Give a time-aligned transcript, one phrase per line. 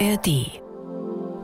[0.00, 0.60] ARD.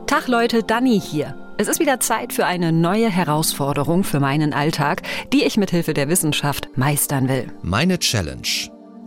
[0.07, 1.37] Tag Leute, Dani hier.
[1.57, 5.93] Es ist wieder Zeit für eine neue Herausforderung für meinen Alltag, die ich mit Hilfe
[5.93, 7.47] der Wissenschaft meistern will.
[7.61, 8.47] Meine Challenge.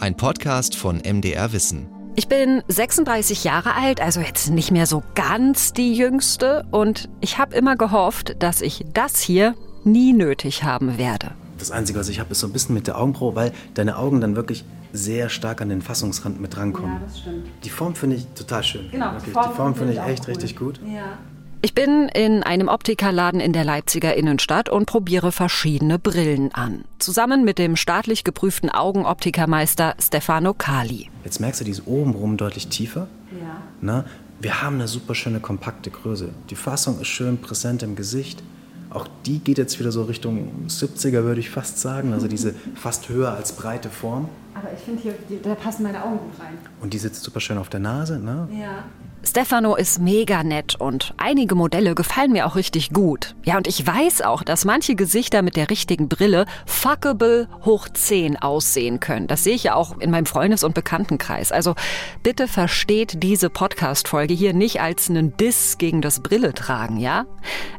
[0.00, 1.91] Ein Podcast von MDR Wissen.
[2.16, 7.36] Ich bin 36 Jahre alt, also jetzt nicht mehr so ganz die jüngste und ich
[7.38, 11.32] habe immer gehofft, dass ich das hier nie nötig haben werde.
[11.64, 14.20] Das Einzige, was ich habe, ist so ein bisschen mit der Augenbraue, weil deine Augen
[14.20, 16.96] dann wirklich sehr stark an den Fassungsrand mit rankommen.
[16.96, 17.46] Ja, das stimmt.
[17.64, 18.91] Die Form finde ich total schön.
[18.91, 20.34] Genau, die Form die Form finde ich echt cool.
[20.34, 20.78] richtig gut.
[20.86, 21.16] Ja.
[21.62, 26.84] Ich bin in einem Optikerladen in der Leipziger Innenstadt und probiere verschiedene Brillen an.
[26.98, 31.08] Zusammen mit dem staatlich geprüften Augenoptikermeister Stefano Kali.
[31.24, 33.08] Jetzt merkst du, die ist obenrum deutlich tiefer.
[33.41, 33.62] Ja.
[33.80, 34.05] Ne?
[34.38, 36.28] Wir haben eine super schöne kompakte Größe.
[36.50, 38.42] Die Fassung ist schön präsent im Gesicht.
[38.95, 42.12] Auch die geht jetzt wieder so Richtung 70er, würde ich fast sagen.
[42.12, 44.29] Also diese fast höher als breite Form.
[44.55, 46.57] Aber ich finde hier, da passen meine Augen gut rein.
[46.80, 48.20] Und die sitzt super schön auf der Nase.
[48.20, 48.48] Ne?
[48.53, 48.84] Ja.
[49.27, 53.34] Stefano ist mega nett und einige Modelle gefallen mir auch richtig gut.
[53.44, 58.36] Ja, und ich weiß auch, dass manche Gesichter mit der richtigen Brille fuckable hoch 10
[58.36, 59.27] aussehen können.
[59.27, 61.52] Das sehe ich ja auch in meinem Freundes- und Bekanntenkreis.
[61.52, 61.75] Also
[62.22, 67.27] bitte versteht diese Podcast-Folge hier nicht als einen Diss gegen das Brille tragen, ja?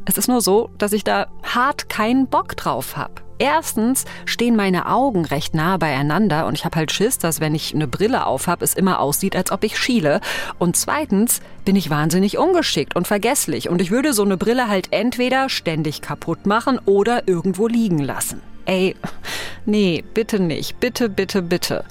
[0.04, 3.25] Es ist nur so, dass ich da hart keinen Bock drauf habe.
[3.38, 7.74] Erstens stehen meine Augen recht nah beieinander und ich habe halt Schiss, dass wenn ich
[7.74, 10.20] eine Brille aufhab, es immer aussieht, als ob ich schiele.
[10.58, 14.88] Und zweitens bin ich wahnsinnig ungeschickt und vergesslich und ich würde so eine Brille halt
[14.90, 18.40] entweder ständig kaputt machen oder irgendwo liegen lassen.
[18.64, 18.96] Ey,
[19.66, 20.80] nee, bitte nicht.
[20.80, 21.84] Bitte, bitte, bitte.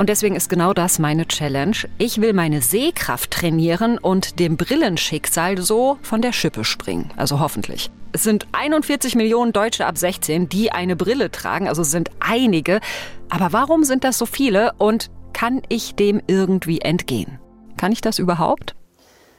[0.00, 1.76] Und deswegen ist genau das meine Challenge.
[1.98, 7.12] Ich will meine Sehkraft trainieren und dem Brillenschicksal so von der Schippe springen.
[7.18, 7.90] Also hoffentlich.
[8.12, 12.80] Es sind 41 Millionen Deutsche ab 16, die eine Brille tragen, also sind einige.
[13.28, 17.38] Aber warum sind das so viele und kann ich dem irgendwie entgehen?
[17.76, 18.74] Kann ich das überhaupt?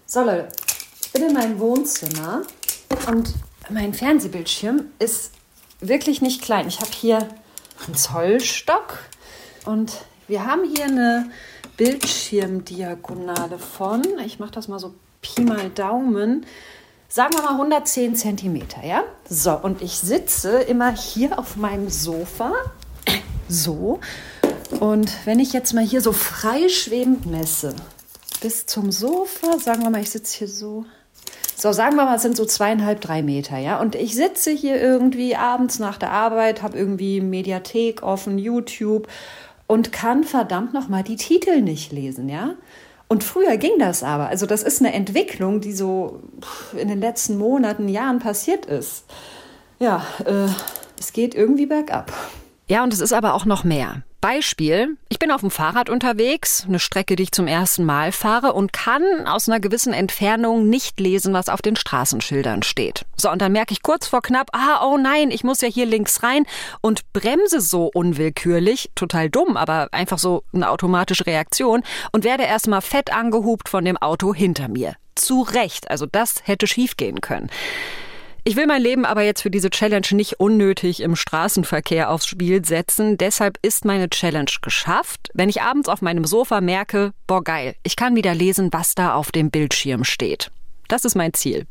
[0.06, 0.50] So Leute,
[1.02, 2.44] ich bin in meinem Wohnzimmer
[3.08, 3.34] und
[3.72, 5.32] mein Fernsehbildschirm ist
[5.80, 6.68] wirklich nicht klein.
[6.68, 7.28] Ich habe hier
[7.88, 9.00] einen Zollstock
[9.66, 11.30] und wir haben hier eine
[11.76, 16.46] Bildschirmdiagonale von, ich mache das mal so Pi mal Daumen,
[17.10, 19.04] sagen wir mal 110 Zentimeter, ja?
[19.30, 22.54] So, und ich sitze immer hier auf meinem Sofa,
[23.50, 24.00] so.
[24.80, 27.76] Und wenn ich jetzt mal hier so freischwebend messe,
[28.40, 30.86] bis zum Sofa, sagen wir mal, ich sitze hier so.
[31.58, 33.82] So, sagen wir mal, es sind so zweieinhalb, drei Meter, ja.
[33.82, 39.10] Und ich sitze hier irgendwie abends nach der Arbeit, habe irgendwie Mediathek offen, YouTube
[39.72, 42.56] und kann verdammt nochmal die Titel nicht lesen, ja.
[43.08, 44.28] Und früher ging das aber.
[44.28, 46.20] Also das ist eine Entwicklung, die so
[46.78, 49.06] in den letzten Monaten, Jahren passiert ist.
[49.80, 50.50] Ja, äh,
[51.00, 52.12] es geht irgendwie bergab.
[52.68, 54.04] Ja, und es ist aber auch noch mehr.
[54.22, 58.54] Beispiel, ich bin auf dem Fahrrad unterwegs, eine Strecke, die ich zum ersten Mal fahre
[58.54, 63.04] und kann aus einer gewissen Entfernung nicht lesen, was auf den Straßenschildern steht.
[63.18, 65.88] So, und dann merke ich kurz vor knapp, ah, oh nein, ich muss ja hier
[65.88, 66.46] links rein
[66.82, 72.82] und bremse so unwillkürlich, total dumm, aber einfach so eine automatische Reaktion und werde erstmal
[72.82, 74.94] fett angehupt von dem Auto hinter mir.
[75.16, 77.50] Zu Recht, also das hätte schiefgehen können.
[78.44, 82.66] Ich will mein Leben aber jetzt für diese Challenge nicht unnötig im Straßenverkehr aufs Spiel
[82.66, 83.18] setzen.
[83.18, 87.96] Deshalb ist meine Challenge geschafft, wenn ich abends auf meinem Sofa merke, boah geil, ich
[87.96, 90.50] kann wieder lesen, was da auf dem Bildschirm steht.
[90.88, 91.68] Das ist mein Ziel.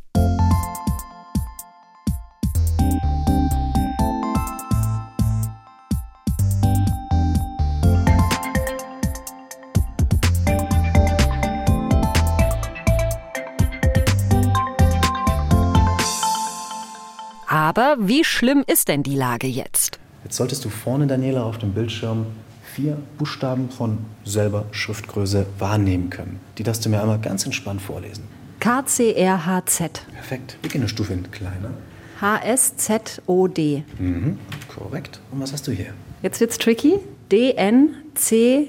[17.71, 20.01] Aber wie schlimm ist denn die Lage jetzt?
[20.25, 22.27] Jetzt solltest du vorne, Daniela, auf dem Bildschirm
[22.75, 26.41] vier Buchstaben von selber Schriftgröße wahrnehmen können.
[26.59, 28.25] Die darfst du mir einmal ganz entspannt vorlesen.
[28.59, 30.03] KCRHZ.
[30.13, 30.57] Perfekt.
[30.63, 31.31] Wir gehen eine Stufe hin.
[31.31, 31.71] Kleiner.
[32.21, 33.85] HSZOD.
[34.01, 34.37] Mhm.
[34.67, 35.21] Korrekt.
[35.31, 35.95] Und was hast du hier?
[36.23, 36.99] Jetzt wird's tricky.
[37.31, 38.65] DNCKH.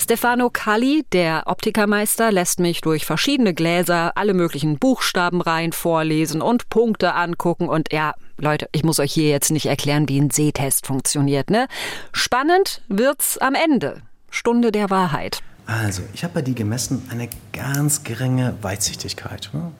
[0.00, 7.12] Stefano Kalli, der Optikermeister, lässt mich durch verschiedene Gläser alle möglichen Buchstabenreihen vorlesen und Punkte
[7.12, 7.68] angucken.
[7.68, 11.68] Und ja, Leute, ich muss euch hier jetzt nicht erklären, wie ein Sehtest funktioniert, ne?
[12.12, 14.00] Spannend wird's am Ende.
[14.30, 15.42] Stunde der Wahrheit.
[15.66, 19.50] Also, ich habe bei dir gemessen eine ganz geringe Weitsichtigkeit.
[19.52, 19.70] ne?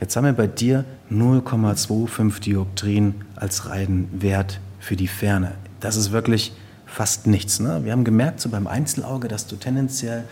[0.00, 5.52] Jetzt haben wir bei dir 0,25 Dioptrien als Reihenwert für die Ferne.
[5.80, 6.52] Das ist wirklich
[6.86, 7.60] fast nichts.
[7.60, 7.84] Ne?
[7.84, 10.24] Wir haben gemerkt, so beim Einzelauge, dass du tendenziell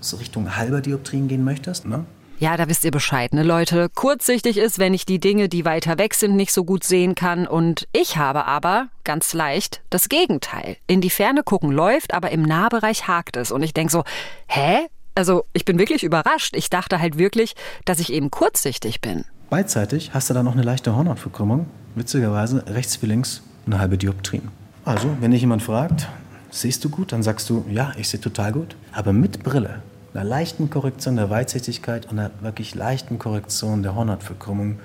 [0.00, 1.86] so Richtung halber Dioptrien gehen möchtest.
[1.86, 2.04] Ne?
[2.38, 3.88] Ja, da wisst ihr Bescheid, ne Leute.
[3.94, 7.46] Kurzsichtig ist, wenn ich die Dinge, die weiter weg sind, nicht so gut sehen kann.
[7.46, 10.76] Und ich habe aber, ganz leicht, das Gegenteil.
[10.86, 13.52] In die Ferne gucken läuft, aber im Nahbereich hakt es.
[13.52, 14.02] Und ich denk so,
[14.46, 14.86] hä?
[15.14, 16.56] Also ich bin wirklich überrascht.
[16.56, 17.54] Ich dachte halt wirklich,
[17.84, 19.24] dass ich eben kurzsichtig bin.
[19.48, 21.66] Beidseitig hast du da noch eine leichte Hornhautverkrümmung.
[21.94, 24.48] Witzigerweise rechts wie links eine halbe Dioptrien.
[24.84, 26.08] Also, wenn dich jemand fragt,
[26.50, 28.76] siehst du gut, dann sagst du, ja, ich sehe total gut.
[28.92, 29.82] Aber mit Brille,
[30.12, 34.78] einer leichten Korrektion der Weitsichtigkeit und einer wirklich leichten Korrektion der Hornhautverkrümmung,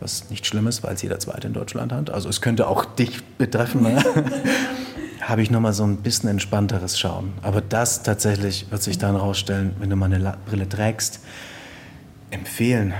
[0.00, 2.10] was nicht schlimm ist, weil es jeder Zweite in Deutschland hat.
[2.10, 3.82] Also es könnte auch dich betreffen.
[3.82, 4.02] Ne?
[5.20, 7.32] habe ich nochmal so ein bisschen entspannteres Schauen.
[7.42, 11.20] Aber das tatsächlich wird sich dann rausstellen, wenn du mal eine Brille trägst.
[12.30, 12.92] Empfehlen,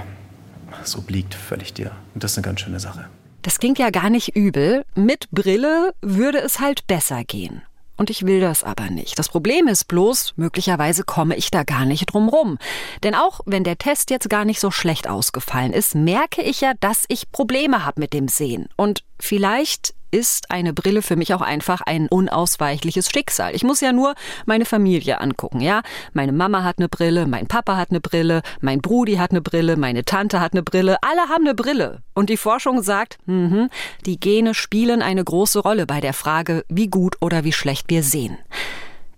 [0.81, 1.91] das obliegt völlig dir.
[2.15, 3.06] Und das ist eine ganz schöne Sache.
[3.44, 4.87] Das klingt ja gar nicht übel.
[4.94, 7.61] Mit Brille würde es halt besser gehen.
[7.99, 9.19] Und ich will das aber nicht.
[9.19, 12.58] Das Problem ist bloß, möglicherweise komme ich da gar nicht drum rum.
[13.02, 16.73] Denn auch wenn der Test jetzt gar nicht so schlecht ausgefallen ist, merke ich ja,
[16.81, 18.70] dass ich Probleme habe mit dem Sehen.
[18.76, 23.52] Und vielleicht ist eine Brille für mich auch einfach ein unausweichliches Schicksal.
[23.56, 24.14] Ich muss ja nur
[24.46, 25.82] meine Familie angucken, ja?
[26.12, 29.76] Meine Mama hat eine Brille, mein Papa hat eine Brille, mein Brudi hat eine Brille,
[29.76, 32.02] meine Tante hat eine Brille, alle haben eine Brille.
[32.14, 33.69] Und die Forschung sagt, mh,
[34.06, 38.05] die Gene spielen eine große Rolle bei der Frage, wie gut oder wie schlecht wir
[38.05, 38.38] sehen.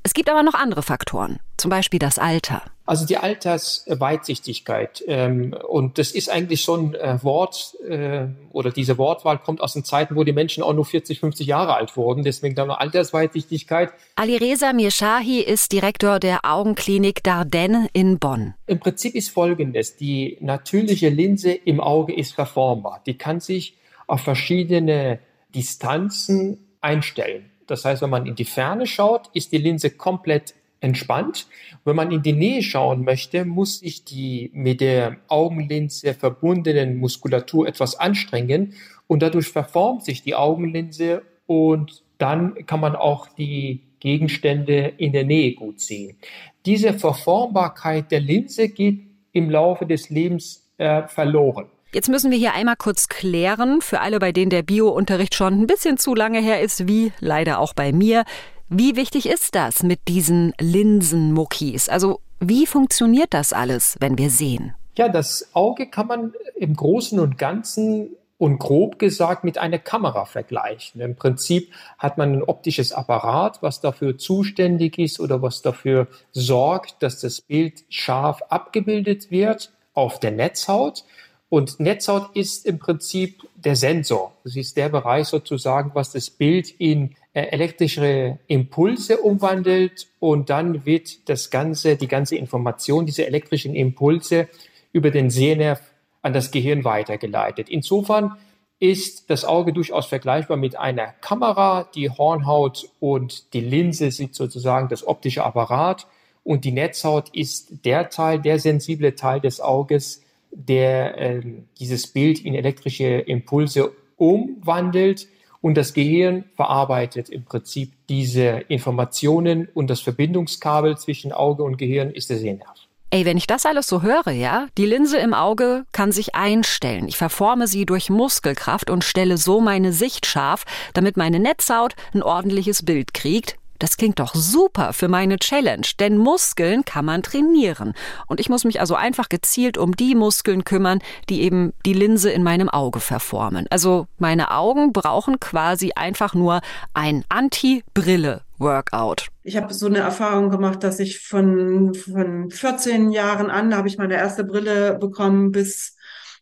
[0.02, 2.62] Es gibt aber noch andere Faktoren, zum Beispiel das Alter.
[2.86, 5.02] Also die Altersweitsichtigkeit.
[5.08, 9.72] Ähm, und das ist eigentlich so ein äh, Wort, äh, oder diese Wortwahl kommt aus
[9.72, 12.22] den Zeiten, wo die Menschen auch nur 40, 50 Jahre alt wurden.
[12.22, 13.92] Deswegen dann noch Altersweitsichtigkeit.
[14.14, 18.54] Alireza Mirshahi ist Direktor der Augenklinik Dardenne in Bonn.
[18.68, 19.96] Im Prinzip ist folgendes.
[19.96, 23.02] Die natürliche Linse im Auge ist verformbar.
[23.04, 25.18] Die kann sich auf verschiedene
[25.54, 27.50] Distanzen einstellen.
[27.66, 30.54] Das heißt, wenn man in die Ferne schaut, ist die Linse komplett
[30.86, 31.46] entspannt.
[31.84, 37.68] Wenn man in die Nähe schauen möchte, muss sich die mit der Augenlinse verbundenen Muskulatur
[37.68, 38.74] etwas anstrengen
[39.06, 45.24] und dadurch verformt sich die Augenlinse und dann kann man auch die Gegenstände in der
[45.24, 46.16] Nähe gut sehen.
[46.64, 49.00] Diese Verformbarkeit der Linse geht
[49.32, 51.66] im Laufe des Lebens äh, verloren.
[51.92, 55.66] Jetzt müssen wir hier einmal kurz klären, für alle, bei denen der Biounterricht schon ein
[55.66, 58.24] bisschen zu lange her ist, wie leider auch bei mir.
[58.68, 61.88] Wie wichtig ist das mit diesen Linsenmuckis?
[61.88, 64.74] Also wie funktioniert das alles, wenn wir sehen?
[64.96, 70.24] Ja, das Auge kann man im Großen und Ganzen und grob gesagt mit einer Kamera
[70.24, 71.00] vergleichen.
[71.00, 77.04] Im Prinzip hat man ein optisches Apparat, was dafür zuständig ist oder was dafür sorgt,
[77.04, 81.04] dass das Bild scharf abgebildet wird auf der Netzhaut.
[81.48, 84.32] Und Netzhaut ist im Prinzip der Sensor.
[84.42, 90.84] Das ist der Bereich sozusagen, was das Bild in äh, elektrische Impulse umwandelt und dann
[90.84, 94.48] wird das ganze, die ganze Information, diese elektrischen Impulse
[94.92, 95.80] über den Sehnerv
[96.22, 97.68] an das Gehirn weitergeleitet.
[97.68, 98.36] Insofern
[98.80, 101.88] ist das Auge durchaus vergleichbar mit einer Kamera.
[101.94, 106.06] Die Hornhaut und die Linse sind sozusagen das optische Apparat
[106.42, 110.22] und die Netzhaut ist der Teil, der sensible Teil des Auges,
[110.56, 111.42] der äh,
[111.78, 115.28] dieses Bild in elektrische Impulse umwandelt
[115.60, 122.10] und das Gehirn verarbeitet im Prinzip diese Informationen und das Verbindungskabel zwischen Auge und Gehirn
[122.10, 122.76] ist der Sehnerv.
[123.10, 127.06] Ey, wenn ich das alles so höre, ja, die Linse im Auge kann sich einstellen.
[127.06, 132.22] Ich verforme sie durch Muskelkraft und stelle so meine Sicht scharf, damit meine Netzhaut ein
[132.22, 137.94] ordentliches Bild kriegt, das klingt doch super für meine Challenge, denn Muskeln kann man trainieren.
[138.26, 142.30] Und ich muss mich also einfach gezielt um die Muskeln kümmern, die eben die Linse
[142.30, 143.66] in meinem Auge verformen.
[143.70, 146.60] Also meine Augen brauchen quasi einfach nur
[146.94, 149.28] ein Anti-Brille-Workout.
[149.42, 153.88] Ich habe so eine Erfahrung gemacht, dass ich von, von 14 Jahren an, da habe
[153.88, 155.95] ich meine erste Brille bekommen, bis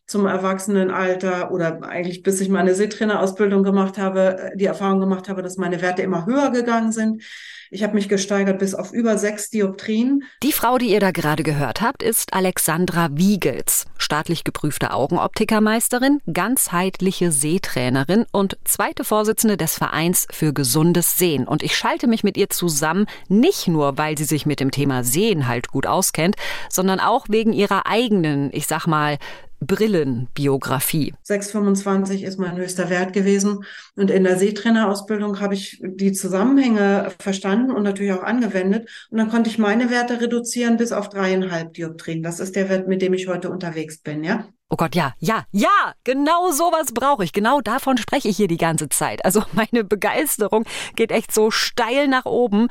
[0.07, 5.41] zum Erwachsenenalter oder eigentlich bis ich meine Seetrainerausbildung gemacht habe, äh, die Erfahrung gemacht habe,
[5.41, 7.23] dass meine Werte immer höher gegangen sind.
[7.71, 10.23] Ich habe mich gesteigert bis auf über sechs Dioptrien.
[10.43, 17.31] Die Frau, die ihr da gerade gehört habt, ist Alexandra Wiegels, staatlich geprüfte Augenoptikermeisterin, ganzheitliche
[17.31, 21.47] Sehtrainerin und zweite Vorsitzende des Vereins für gesundes Sehen.
[21.47, 25.03] Und ich schalte mich mit ihr zusammen, nicht nur, weil sie sich mit dem Thema
[25.03, 26.35] Sehen halt gut auskennt,
[26.69, 29.17] sondern auch wegen ihrer eigenen, ich sag mal,
[29.59, 31.13] Brillenbiografie.
[31.27, 33.63] 6,25 ist mein höchster Wert gewesen.
[33.95, 38.89] Und in der Seetrainerausbildung habe ich die Zusammenhänge verstanden und natürlich auch angewendet.
[39.09, 42.23] Und dann konnte ich meine Werte reduzieren bis auf dreieinhalb Dioptrien.
[42.23, 44.47] Das ist der Wert, mit dem ich heute unterwegs bin, ja?
[44.69, 47.33] Oh Gott, ja, ja, ja, genau sowas brauche ich.
[47.33, 49.23] Genau davon spreche ich hier die ganze Zeit.
[49.23, 52.67] Also meine Begeisterung geht echt so steil nach oben.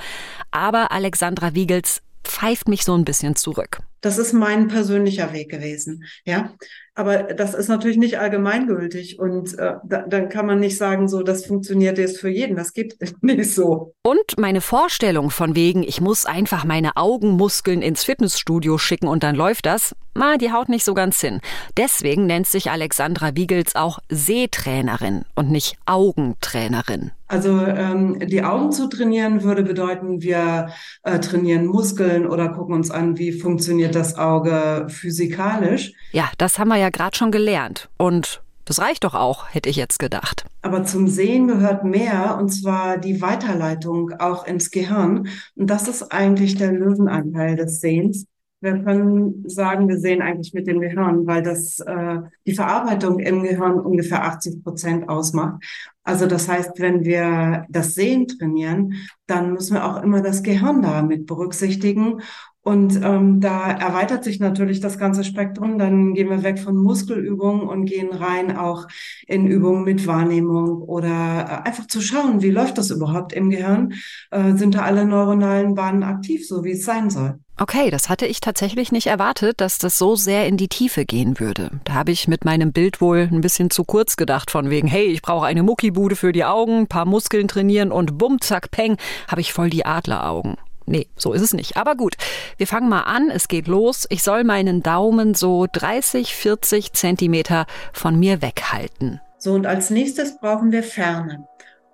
[0.50, 3.81] Aber Alexandra Wiegels pfeift mich so ein bisschen zurück.
[4.04, 6.04] Das ist mein persönlicher Weg gewesen.
[6.26, 6.54] Ja,
[6.96, 11.22] Aber das ist natürlich nicht allgemeingültig und äh, da, dann kann man nicht sagen, so
[11.22, 12.56] das funktioniert jetzt für jeden.
[12.56, 13.94] Das geht nicht so.
[14.02, 19.34] Und meine Vorstellung von wegen, ich muss einfach meine Augenmuskeln ins Fitnessstudio schicken und dann
[19.34, 21.40] läuft das, na, die haut nicht so ganz hin.
[21.76, 27.10] Deswegen nennt sich Alexandra Wiegels auch Sehtrainerin und nicht Augentrainerin.
[27.26, 30.68] Also ähm, die Augen zu trainieren würde bedeuten, wir
[31.02, 35.94] äh, trainieren Muskeln oder gucken uns an, wie funktioniert das Auge physikalisch.
[36.12, 37.88] Ja, das haben wir ja gerade schon gelernt.
[37.97, 40.45] Und das reicht doch auch, hätte ich jetzt gedacht.
[40.62, 45.29] Aber zum Sehen gehört mehr, und zwar die Weiterleitung auch ins Gehirn.
[45.55, 48.26] Und das ist eigentlich der Löwenanteil des Sehens.
[48.61, 53.43] Wir können sagen, wir sehen eigentlich mit dem Gehirn, weil das äh, die Verarbeitung im
[53.43, 55.62] Gehirn ungefähr 80 Prozent ausmacht.
[56.03, 58.95] Also das heißt, wenn wir das Sehen trainieren,
[59.26, 62.23] dann müssen wir auch immer das Gehirn damit berücksichtigen.
[62.64, 65.78] Und ähm, da erweitert sich natürlich das ganze Spektrum.
[65.78, 68.88] Dann gehen wir weg von Muskelübungen und gehen rein auch
[69.26, 73.92] in Übungen mit Wahrnehmung oder äh, einfach zu schauen, wie läuft das überhaupt im Gehirn?
[74.30, 77.38] Äh, sind da alle neuronalen Bahnen aktiv, so wie es sein soll?
[77.61, 81.38] Okay, das hatte ich tatsächlich nicht erwartet, dass das so sehr in die Tiefe gehen
[81.38, 81.71] würde.
[81.85, 85.04] Da habe ich mit meinem Bild wohl ein bisschen zu kurz gedacht, von wegen, hey,
[85.04, 88.97] ich brauche eine Muckibude für die Augen, paar Muskeln trainieren und bumm, zack, peng,
[89.28, 90.56] habe ich voll die Adleraugen.
[90.87, 91.76] Nee, so ist es nicht.
[91.76, 92.17] Aber gut,
[92.59, 93.31] wir fangen mal an.
[93.31, 94.07] Es geht los.
[94.11, 99.21] Ich soll meinen Daumen so 30, 40 Zentimeter von mir weghalten.
[99.38, 101.47] So, und als nächstes brauchen wir Ferne.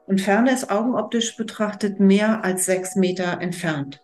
[0.06, 4.02] Und Ferne ist augenoptisch betrachtet mehr als sechs Meter entfernt.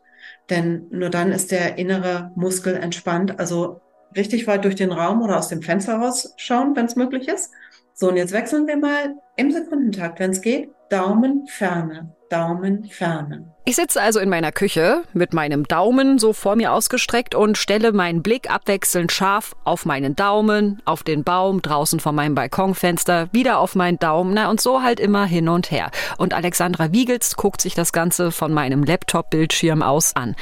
[0.51, 3.41] Denn nur dann ist der innere Muskel entspannt.
[3.41, 3.81] Also
[4.15, 7.51] richtig weit durch den Raum oder aus dem Fenster rausschauen, wenn es möglich ist.
[7.99, 12.15] So, und jetzt wechseln wir mal im Sekundentakt, wenn es geht, Daumen, Ferne.
[12.29, 13.55] Daumen ferne.
[13.65, 17.93] Ich sitze also in meiner Küche mit meinem Daumen so vor mir ausgestreckt und stelle
[17.93, 23.61] meinen Blick abwechselnd scharf auf meinen Daumen, auf den Baum draußen vor meinem Balkonfenster, wieder
[23.61, 25.93] auf meinen Daumen, na und so halt immer hin und her.
[26.19, 30.35] Und Alexandra Wiegels guckt sich das Ganze von meinem Laptop-Bildschirm aus an.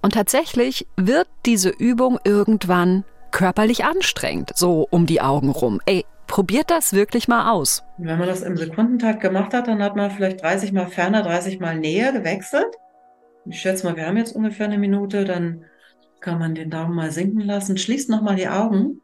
[0.00, 5.80] Und tatsächlich wird diese Übung irgendwann körperlich anstrengend, so um die Augen rum.
[5.86, 7.84] Ey, Probiert das wirklich mal aus.
[7.98, 11.60] Wenn man das im Sekundentakt gemacht hat, dann hat man vielleicht 30 mal ferner, 30
[11.60, 12.76] mal näher gewechselt.
[13.46, 15.64] Ich schätze mal, wir haben jetzt ungefähr eine Minute, dann
[16.20, 19.00] kann man den Daumen mal sinken lassen, schließt nochmal die Augen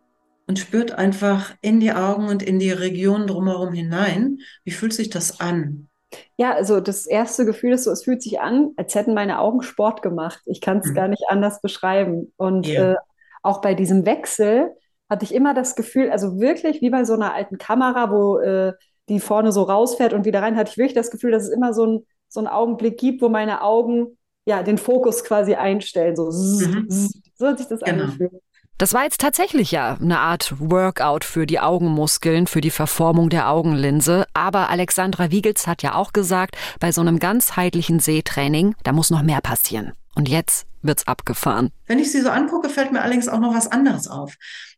[0.47, 4.39] und spürt einfach in die Augen und in die Region drumherum hinein.
[4.65, 5.89] Wie fühlt sich das an?
[6.37, 9.63] Ja, also das erste Gefühl ist so, es fühlt sich an, als hätten meine Augen
[9.63, 10.41] Sport gemacht.
[10.47, 10.95] Ich kann es mhm.
[10.95, 12.33] gar nicht anders beschreiben.
[12.37, 12.93] Und yeah.
[12.93, 12.97] äh,
[13.43, 14.73] auch bei diesem Wechsel,
[15.13, 18.73] hatte ich immer das Gefühl, also wirklich wie bei so einer alten Kamera, wo äh,
[19.09, 21.75] die vorne so rausfährt und wieder rein, hatte ich wirklich das Gefühl, dass es immer
[21.75, 26.17] so, ein, so einen Augenblick gibt, wo meine Augen ja den Fokus quasi einstellen.
[26.17, 26.87] So, mhm.
[27.35, 28.05] so hat sich das genau.
[28.05, 28.33] angefühlt.
[28.79, 33.51] Das war jetzt tatsächlich ja eine Art Workout für die Augenmuskeln, für die Verformung der
[33.51, 34.25] Augenlinse.
[34.33, 39.23] Aber Alexandra Wiegels hat ja auch gesagt, bei so einem ganzheitlichen Sehtraining, da muss noch
[39.23, 39.93] mehr passieren.
[40.15, 41.71] Und jetzt wird's abgefahren.
[41.87, 44.35] Wenn ich sie so angucke, fällt mir allerdings auch noch was anderes auf.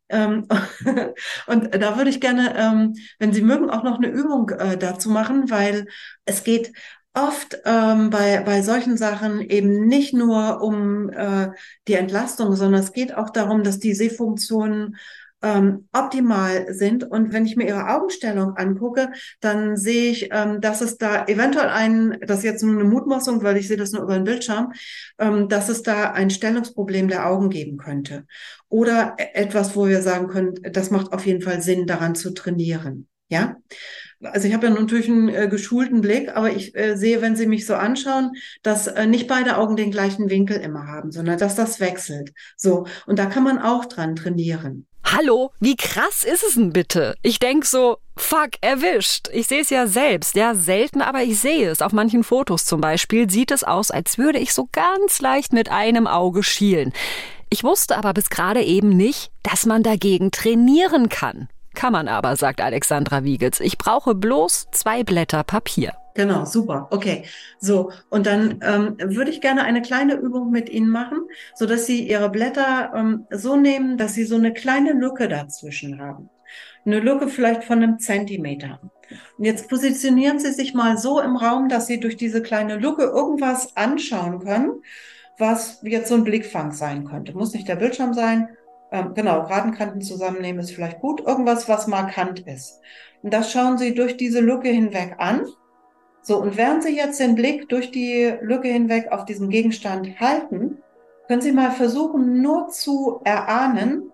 [0.09, 0.47] Ähm,
[1.47, 5.11] und da würde ich gerne, ähm, wenn Sie mögen, auch noch eine Übung äh, dazu
[5.11, 5.87] machen, weil
[6.25, 6.73] es geht
[7.15, 11.51] oft ähm, bei, bei solchen Sachen eben nicht nur um äh,
[11.87, 14.97] die Entlastung, sondern es geht auch darum, dass die Sehfunktionen
[15.45, 17.05] ähm, optimal sind.
[17.05, 21.69] Und wenn ich mir ihre Augenstellung angucke, dann sehe ich, ähm, dass es da eventuell
[21.69, 24.73] ein, das ist jetzt nur eine Mutmaßung, weil ich sehe das nur über den Bildschirm,
[25.19, 28.25] ähm, dass es da ein Stellungsproblem der Augen geben könnte.
[28.71, 32.33] Oder e-, etwas, wo wir sagen können, das macht auf jeden Fall Sinn, daran zu
[32.33, 33.07] trainieren.
[33.29, 33.57] Ja,
[34.21, 37.47] also ich habe ja natürlich einen äh, geschulten Blick, aber ich äh, sehe, wenn Sie
[37.47, 38.33] mich so anschauen,
[38.63, 42.33] dass äh, nicht beide Augen den gleichen Winkel immer haben, sondern dass das wechselt.
[42.57, 44.87] So, und da kann man auch dran trainieren.
[45.17, 47.15] Hallo, wie krass ist es denn bitte?
[47.23, 49.29] Ich denk so, fuck, erwischt.
[49.33, 50.35] Ich sehe es ja selbst.
[50.35, 51.83] Ja, selten, aber ich sehe es.
[51.83, 55.71] Auf manchen Fotos zum Beispiel sieht es aus, als würde ich so ganz leicht mit
[55.71, 56.93] einem Auge schielen.
[57.49, 61.49] Ich wusste aber bis gerade eben nicht, dass man dagegen trainieren kann.
[61.75, 63.61] Kann man aber, sagt Alexandra Wiegels.
[63.61, 65.93] Ich brauche bloß zwei Blätter Papier.
[66.15, 66.89] Genau, super.
[66.91, 67.25] Okay.
[67.59, 71.19] So, und dann ähm, würde ich gerne eine kleine Übung mit Ihnen machen,
[71.57, 76.01] so dass Sie Ihre Blätter ähm, so nehmen, dass Sie so eine kleine Lücke dazwischen
[76.01, 76.31] haben.
[76.87, 78.81] Eine Lücke vielleicht von einem Zentimeter.
[79.39, 83.05] Und jetzt positionieren Sie sich mal so im Raum, dass Sie durch diese kleine Lücke
[83.05, 84.83] irgendwas anschauen können,
[85.37, 87.35] was jetzt so ein Blickfang sein könnte.
[87.35, 88.49] Muss nicht der Bildschirm sein,
[88.93, 91.21] ähm, genau, Radenkanten zusammennehmen ist vielleicht gut.
[91.21, 92.81] Irgendwas, was markant ist.
[93.23, 95.45] Und das schauen Sie durch diese Lücke hinweg an.
[96.27, 100.79] So, und während Sie jetzt den Blick durch die Lücke hinweg auf diesen Gegenstand halten,
[101.29, 104.11] können Sie mal versuchen, nur zu erahnen,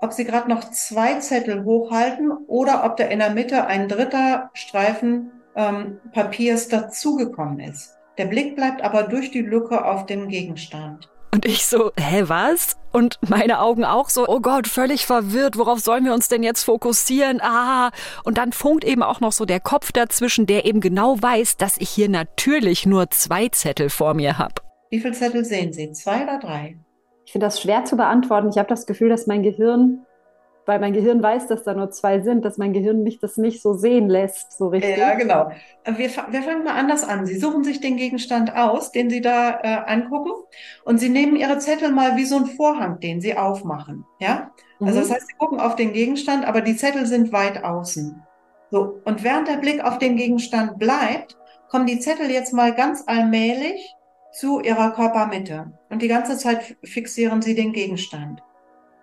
[0.00, 4.50] ob Sie gerade noch zwei Zettel hochhalten oder ob da in der Mitte ein dritter
[4.52, 7.94] Streifen ähm, Papiers dazugekommen ist.
[8.18, 11.08] Der Blick bleibt aber durch die Lücke auf dem Gegenstand.
[11.34, 12.76] Und ich so, hä, was?
[12.92, 16.62] Und meine Augen auch so, oh Gott, völlig verwirrt, worauf sollen wir uns denn jetzt
[16.62, 17.40] fokussieren?
[17.42, 17.90] Ah,
[18.22, 21.76] und dann funkt eben auch noch so der Kopf dazwischen, der eben genau weiß, dass
[21.78, 24.54] ich hier natürlich nur zwei Zettel vor mir habe.
[24.90, 25.90] Wie viele Zettel sehen Sie?
[25.90, 26.78] Zwei oder drei?
[27.26, 28.50] Ich finde das schwer zu beantworten.
[28.50, 30.06] Ich habe das Gefühl, dass mein Gehirn
[30.66, 33.60] weil mein Gehirn weiß, dass da nur zwei sind, dass mein Gehirn mich das nicht
[33.60, 34.96] so sehen lässt, so richtig.
[34.96, 35.50] Ja, genau.
[35.84, 37.26] Wir, wir fangen mal anders an.
[37.26, 40.32] Sie suchen sich den Gegenstand aus, den Sie da äh, angucken,
[40.84, 44.04] und Sie nehmen Ihre Zettel mal wie so ein Vorhang, den Sie aufmachen.
[44.20, 44.50] Ja?
[44.80, 45.14] Also das mhm.
[45.14, 48.22] heißt, Sie gucken auf den Gegenstand, aber die Zettel sind weit außen.
[48.70, 49.00] So.
[49.04, 51.36] Und während der Blick auf den Gegenstand bleibt,
[51.68, 53.94] kommen die Zettel jetzt mal ganz allmählich
[54.32, 55.72] zu Ihrer Körpermitte.
[55.90, 58.42] Und die ganze Zeit fixieren Sie den Gegenstand.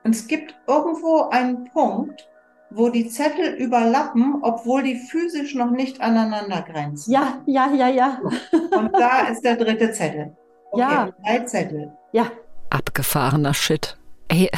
[0.04, 2.28] Und es gibt irgendwo einen Punkt,
[2.72, 7.12] wo die Zettel überlappen, obwohl die physisch noch nicht aneinander grenzen.
[7.12, 8.22] Ja, ja, ja, ja.
[8.52, 10.36] Und da ist der dritte Zettel.
[10.74, 11.10] Okay, ja.
[11.22, 11.92] Drei Zettel.
[12.14, 12.32] Ja.
[12.70, 13.98] Abgefahrener Shit.
[14.30, 14.50] Ey,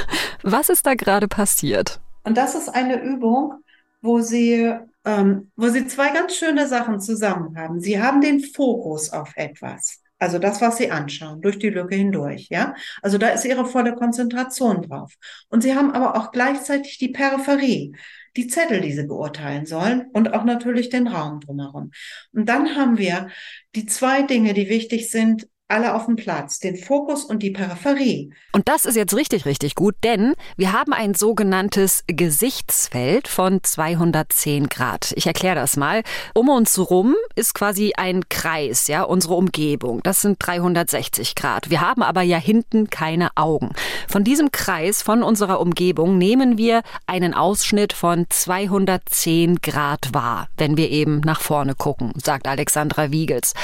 [0.42, 1.98] was ist da gerade passiert?
[2.24, 3.54] Und das ist eine Übung,
[4.02, 4.70] wo Sie,
[5.06, 7.80] ähm, wo Sie zwei ganz schöne Sachen zusammen haben.
[7.80, 10.02] Sie haben den Fokus auf etwas.
[10.22, 12.76] Also das, was Sie anschauen, durch die Lücke hindurch, ja.
[13.02, 15.14] Also da ist Ihre volle Konzentration drauf.
[15.48, 17.96] Und Sie haben aber auch gleichzeitig die Peripherie,
[18.36, 21.90] die Zettel, die Sie beurteilen sollen und auch natürlich den Raum drumherum.
[22.32, 23.30] Und dann haben wir
[23.74, 28.30] die zwei Dinge, die wichtig sind, alle auf dem Platz, den Fokus und die Peripherie.
[28.52, 34.68] Und das ist jetzt richtig, richtig gut, denn wir haben ein sogenanntes Gesichtsfeld von 210
[34.68, 35.14] Grad.
[35.16, 36.02] Ich erkläre das mal.
[36.34, 40.02] Um uns rum ist quasi ein Kreis, ja, unsere Umgebung.
[40.02, 41.70] Das sind 360 Grad.
[41.70, 43.70] Wir haben aber ja hinten keine Augen.
[44.08, 50.76] Von diesem Kreis, von unserer Umgebung, nehmen wir einen Ausschnitt von 210 Grad wahr, wenn
[50.76, 53.54] wir eben nach vorne gucken, sagt Alexandra Wiegels.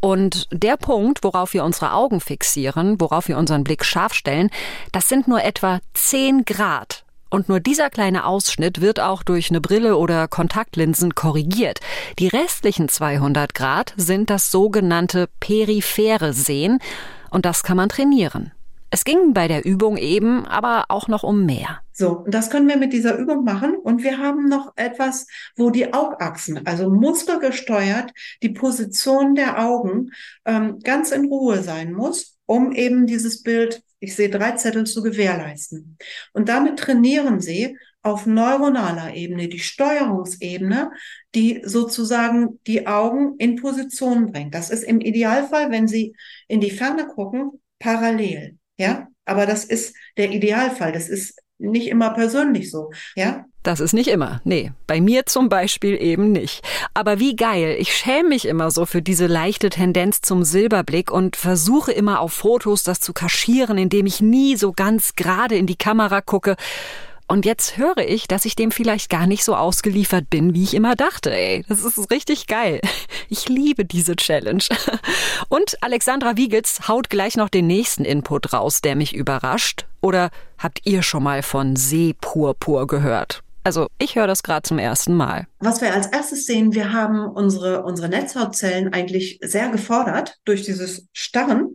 [0.00, 4.50] Und der Punkt, worauf wir unsere Augen fixieren, worauf wir unseren Blick scharf stellen,
[4.92, 7.04] das sind nur etwa 10 Grad.
[7.30, 11.80] Und nur dieser kleine Ausschnitt wird auch durch eine Brille oder Kontaktlinsen korrigiert.
[12.18, 16.78] Die restlichen 200 Grad sind das sogenannte periphere Sehen
[17.30, 18.52] und das kann man trainieren.
[18.90, 21.80] Es ging bei der Übung eben aber auch noch um mehr.
[21.92, 23.74] So, und das können wir mit dieser Übung machen.
[23.74, 30.10] Und wir haben noch etwas, wo die Augachsen, also muskelgesteuert, die Position der Augen
[30.44, 35.02] ähm, ganz in Ruhe sein muss, um eben dieses Bild, ich sehe drei Zettel, zu
[35.02, 35.98] gewährleisten.
[36.32, 40.92] Und damit trainieren Sie auf neuronaler Ebene, die Steuerungsebene,
[41.34, 44.54] die sozusagen die Augen in Position bringt.
[44.54, 46.14] Das ist im Idealfall, wenn Sie
[46.46, 48.58] in die Ferne gucken, parallel.
[48.78, 50.92] Ja, aber das ist der Idealfall.
[50.92, 52.90] Das ist nicht immer persönlich so.
[53.14, 54.40] Ja, das ist nicht immer.
[54.44, 56.62] Nee, bei mir zum Beispiel eben nicht.
[56.94, 57.76] Aber wie geil.
[57.80, 62.32] Ich schäme mich immer so für diese leichte Tendenz zum Silberblick und versuche immer auf
[62.32, 66.54] Fotos das zu kaschieren, indem ich nie so ganz gerade in die Kamera gucke.
[67.28, 70.74] Und jetzt höre ich, dass ich dem vielleicht gar nicht so ausgeliefert bin, wie ich
[70.74, 71.32] immer dachte.
[71.32, 72.80] Ey, das ist richtig geil.
[73.28, 74.62] Ich liebe diese Challenge.
[75.48, 79.86] Und Alexandra Wiegels haut gleich noch den nächsten Input raus, der mich überrascht.
[80.00, 83.42] Oder habt ihr schon mal von Seepurpur gehört?
[83.64, 85.48] Also ich höre das gerade zum ersten Mal.
[85.58, 91.08] Was wir als erstes sehen, wir haben unsere, unsere Netzhautzellen eigentlich sehr gefordert durch dieses
[91.12, 91.74] Starren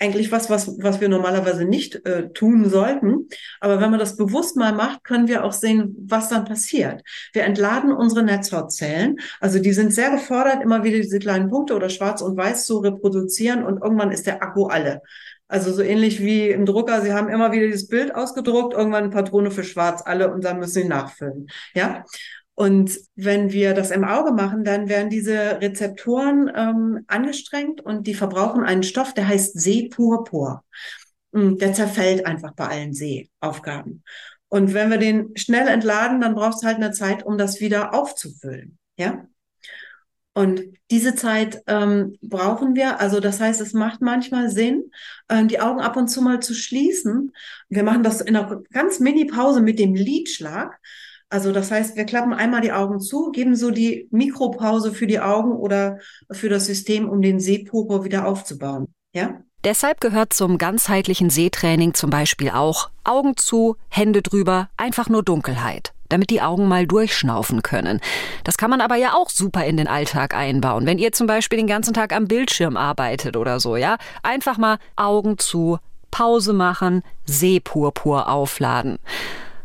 [0.00, 3.28] eigentlich was, was, was wir normalerweise nicht äh, tun sollten.
[3.60, 7.02] Aber wenn man das bewusst mal macht, können wir auch sehen, was dann passiert.
[7.32, 9.20] Wir entladen unsere Netzhautzellen.
[9.40, 12.78] Also die sind sehr gefordert, immer wieder diese kleinen Punkte oder schwarz und weiß zu
[12.78, 15.02] reproduzieren und irgendwann ist der Akku alle.
[15.48, 19.50] Also so ähnlich wie im Drucker, Sie haben immer wieder dieses Bild ausgedruckt, irgendwann Patrone
[19.50, 21.48] für schwarz alle und dann müssen Sie nachfüllen.
[21.74, 22.04] Ja.
[22.60, 28.12] Und wenn wir das im Auge machen, dann werden diese Rezeptoren ähm, angestrengt und die
[28.12, 30.62] verbrauchen einen Stoff, der heißt Seepurpur.
[31.32, 34.04] Hm, der zerfällt einfach bei allen Seeaufgaben.
[34.48, 37.94] Und wenn wir den schnell entladen, dann braucht es halt eine Zeit, um das wieder
[37.94, 38.76] aufzufüllen.
[38.98, 39.26] Ja.
[40.34, 43.00] Und diese Zeit ähm, brauchen wir.
[43.00, 44.90] Also das heißt, es macht manchmal Sinn,
[45.28, 47.32] äh, die Augen ab und zu mal zu schließen.
[47.70, 50.78] Wir machen das in einer ganz Mini-Pause mit dem Lidschlag.
[51.30, 55.20] Also das heißt, wir klappen einmal die Augen zu, geben so die Mikropause für die
[55.20, 55.98] Augen oder
[56.30, 58.88] für das System, um den Sehpurpur wieder aufzubauen.
[59.14, 59.40] Ja?
[59.62, 65.92] Deshalb gehört zum ganzheitlichen Sehtraining zum Beispiel auch Augen zu, Hände drüber, einfach nur Dunkelheit,
[66.08, 68.00] damit die Augen mal durchschnaufen können.
[68.42, 70.84] Das kann man aber ja auch super in den Alltag einbauen.
[70.84, 74.78] Wenn ihr zum Beispiel den ganzen Tag am Bildschirm arbeitet oder so, ja, einfach mal
[74.96, 75.78] Augen zu,
[76.10, 78.98] Pause machen, Sehpurpur aufladen.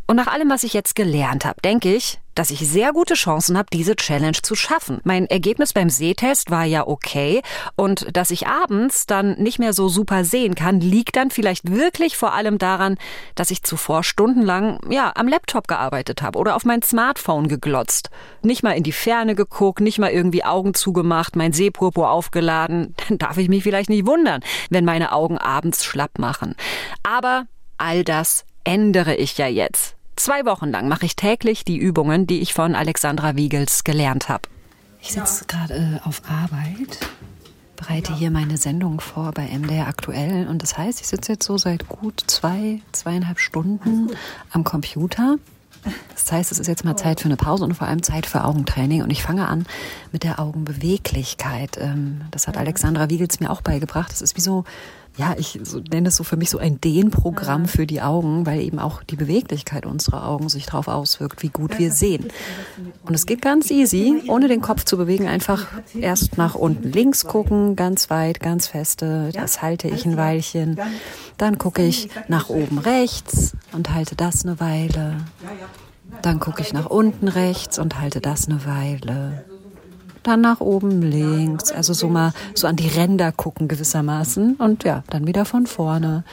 [0.07, 3.57] Und nach allem, was ich jetzt gelernt habe, denke ich, dass ich sehr gute Chancen
[3.57, 4.99] habe, diese Challenge zu schaffen.
[5.03, 7.41] Mein Ergebnis beim Sehtest war ja okay
[7.75, 12.17] und dass ich abends dann nicht mehr so super sehen kann, liegt dann vielleicht wirklich
[12.17, 12.97] vor allem daran,
[13.35, 18.09] dass ich zuvor stundenlang ja am Laptop gearbeitet habe oder auf mein Smartphone geglotzt.
[18.43, 22.95] Nicht mal in die Ferne geguckt, nicht mal irgendwie Augen zugemacht, mein Sehpurpur aufgeladen.
[23.07, 26.55] Dann darf ich mich vielleicht nicht wundern, wenn meine Augen abends schlapp machen.
[27.01, 27.45] Aber
[27.77, 29.94] all das ändere ich ja jetzt.
[30.15, 34.43] Zwei Wochen lang mache ich täglich die Übungen, die ich von Alexandra Wiegels gelernt habe.
[35.01, 36.99] Ich sitze gerade auf Arbeit,
[37.75, 41.57] bereite hier meine Sendung vor bei MDR aktuell und das heißt, ich sitze jetzt so
[41.57, 44.11] seit gut zwei, zweieinhalb Stunden
[44.51, 45.37] am Computer.
[46.13, 48.43] Das heißt, es ist jetzt mal Zeit für eine Pause und vor allem Zeit für
[48.43, 49.03] Augentraining.
[49.03, 49.67] Und ich fange an
[50.11, 51.77] mit der Augenbeweglichkeit.
[51.79, 54.11] Ähm, das hat Alexandra Wiegels mir auch beigebracht.
[54.11, 54.63] Das ist wie so
[55.17, 58.59] ja, ich so, nenne es so für mich so ein Dehnprogramm für die Augen, weil
[58.59, 62.27] eben auch die Beweglichkeit unserer Augen sich darauf auswirkt, wie gut wir sehen.
[63.05, 67.25] Und es geht ganz easy, ohne den Kopf zu bewegen, einfach erst nach unten links
[67.25, 70.79] gucken, ganz weit, ganz feste, das halte ich ein Weilchen.
[71.37, 75.17] Dann gucke ich nach oben rechts und halte das eine Weile.
[76.21, 79.45] Dann gucke ich nach unten rechts und halte das eine Weile
[80.27, 85.03] dann nach oben links, also so mal so an die Ränder gucken gewissermaßen und ja,
[85.09, 86.23] dann wieder von vorne.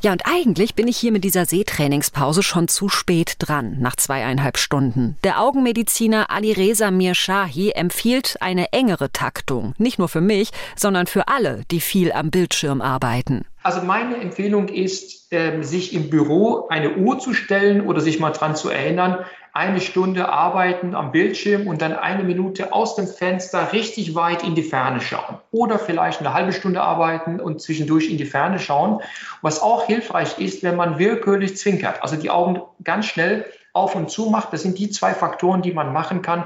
[0.00, 4.56] Ja, und eigentlich bin ich hier mit dieser Sehtrainingspause schon zu spät dran, nach zweieinhalb
[4.56, 5.16] Stunden.
[5.24, 9.74] Der Augenmediziner Alireza Mirshahi empfiehlt eine engere Taktung.
[9.76, 13.44] Nicht nur für mich, sondern für alle, die viel am Bildschirm arbeiten.
[13.64, 18.30] Also meine Empfehlung ist, ähm, sich im Büro eine Uhr zu stellen oder sich mal
[18.30, 19.18] dran zu erinnern,
[19.52, 24.54] eine Stunde arbeiten am Bildschirm und dann eine Minute aus dem Fenster richtig weit in
[24.54, 25.38] die Ferne schauen.
[25.50, 29.00] Oder vielleicht eine halbe Stunde arbeiten und zwischendurch in die Ferne schauen.
[29.42, 34.10] Was auch hilfreich ist, wenn man willkürlich zwinkert, also die Augen ganz schnell auf und
[34.10, 34.52] zu macht.
[34.52, 36.44] Das sind die zwei Faktoren, die man machen kann,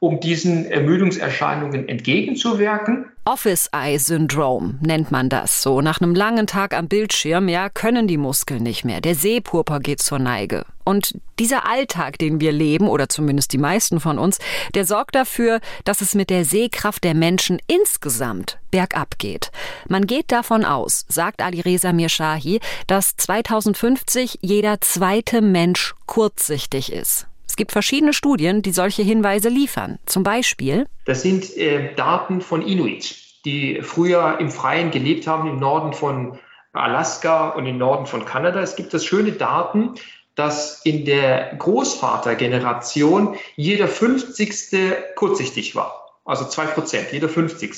[0.00, 3.06] um diesen Ermüdungserscheinungen entgegenzuwirken.
[3.26, 5.62] Office Eye Syndrome nennt man das.
[5.62, 9.00] So nach einem langen Tag am Bildschirm, ja, können die Muskeln nicht mehr.
[9.00, 10.66] Der Sehpurper geht zur Neige.
[10.84, 14.38] Und dieser Alltag, den wir leben, oder zumindest die meisten von uns,
[14.74, 19.50] der sorgt dafür, dass es mit der Sehkraft der Menschen insgesamt bergab geht.
[19.88, 27.26] Man geht davon aus, sagt Alireza Mirshahi, dass 2050 jeder zweite Mensch kurzsichtig ist.
[27.54, 30.00] Es gibt verschiedene Studien, die solche Hinweise liefern.
[30.06, 30.86] Zum Beispiel.
[31.04, 33.14] Das sind äh, Daten von Inuit,
[33.44, 36.36] die früher im Freien gelebt haben, im Norden von
[36.72, 38.60] Alaska und im Norden von Kanada.
[38.60, 39.94] Es gibt das schöne Daten,
[40.34, 45.14] dass in der Großvatergeneration jeder 50.
[45.14, 46.18] kurzsichtig war.
[46.24, 47.72] Also zwei Prozent, jeder 50.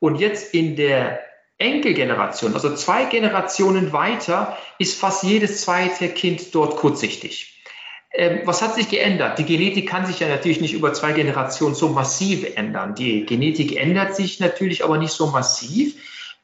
[0.00, 1.18] Und jetzt in der
[1.56, 7.51] Enkelgeneration, also zwei Generationen weiter, ist fast jedes zweite Kind dort kurzsichtig.
[8.14, 9.38] Ähm, was hat sich geändert?
[9.38, 12.94] Die Genetik kann sich ja natürlich nicht über zwei Generationen so massiv ändern.
[12.94, 15.94] Die Genetik ändert sich natürlich aber nicht so massiv.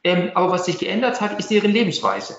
[0.03, 2.37] Ähm, aber was sich geändert hat, ist deren Lebensweise.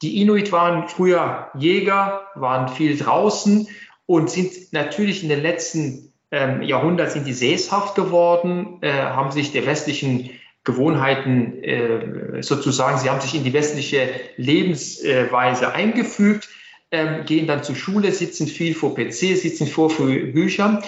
[0.00, 3.68] Die Inuit waren früher Jäger, waren viel draußen
[4.06, 9.52] und sind natürlich in den letzten ähm, Jahrhunderten sind die sesshaft geworden, äh, haben sich
[9.52, 10.30] der westlichen
[10.64, 16.48] Gewohnheiten äh, sozusagen, sie haben sich in die westliche Lebensweise eingefügt
[16.92, 20.82] ähm, gehen dann zur Schule, sitzen viel vor PC, sitzen vor Büchern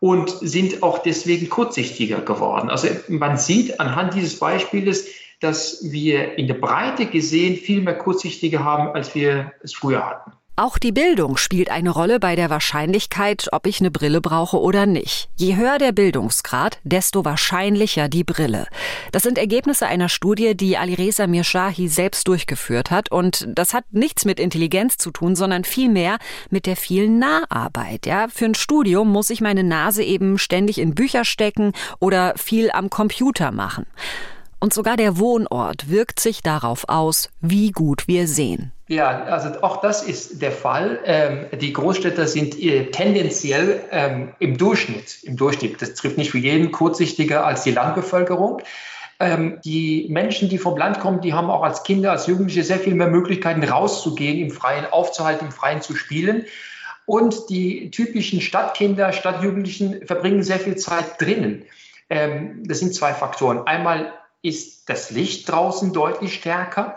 [0.00, 2.70] und sind auch deswegen kurzsichtiger geworden.
[2.70, 5.06] Also man sieht anhand dieses Beispieles,
[5.40, 10.32] dass wir in der Breite gesehen viel mehr Kurzsichtige haben, als wir es früher hatten.
[10.60, 14.84] Auch die Bildung spielt eine Rolle bei der Wahrscheinlichkeit, ob ich eine Brille brauche oder
[14.84, 15.30] nicht.
[15.36, 18.66] Je höher der Bildungsgrad, desto wahrscheinlicher die Brille.
[19.10, 23.10] Das sind Ergebnisse einer Studie, die Alireza Mirshahi selbst durchgeführt hat.
[23.10, 26.18] Und das hat nichts mit Intelligenz zu tun, sondern vielmehr
[26.50, 28.04] mit der vielen Naharbeit.
[28.04, 32.70] Ja, für ein Studium muss ich meine Nase eben ständig in Bücher stecken oder viel
[32.70, 33.86] am Computer machen.
[34.60, 38.72] Und sogar der Wohnort wirkt sich darauf aus, wie gut wir sehen.
[38.88, 40.98] Ja, also auch das ist der Fall.
[41.04, 46.38] Ähm, die Großstädter sind äh, tendenziell ähm, im Durchschnitt, im Durchschnitt, das trifft nicht für
[46.38, 48.60] jeden, kurzsichtiger als die Landbevölkerung.
[49.18, 52.80] Ähm, die Menschen, die vom Land kommen, die haben auch als Kinder, als Jugendliche sehr
[52.80, 56.44] viel mehr Möglichkeiten, rauszugehen, im Freien aufzuhalten, im Freien zu spielen.
[57.06, 61.64] Und die typischen Stadtkinder, Stadtjugendlichen verbringen sehr viel Zeit drinnen.
[62.08, 63.66] Ähm, das sind zwei Faktoren.
[63.66, 66.96] Einmal ist das Licht draußen deutlich stärker.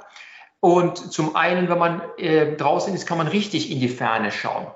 [0.59, 4.67] Und zum einen, wenn man äh, draußen ist, kann man richtig in die Ferne schauen.